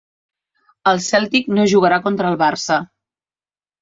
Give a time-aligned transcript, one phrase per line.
[0.93, 2.81] El Cèltic no jugarà contra el Barça